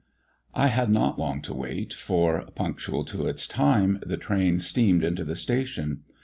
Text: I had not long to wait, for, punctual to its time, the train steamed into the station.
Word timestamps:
I 0.55 0.69
had 0.69 0.89
not 0.89 1.19
long 1.19 1.43
to 1.43 1.53
wait, 1.53 1.93
for, 1.93 2.41
punctual 2.55 3.05
to 3.05 3.27
its 3.27 3.45
time, 3.45 3.99
the 4.03 4.17
train 4.17 4.59
steamed 4.59 5.03
into 5.03 5.23
the 5.23 5.35
station. 5.35 6.01